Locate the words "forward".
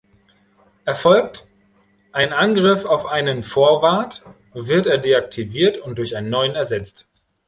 3.43-4.23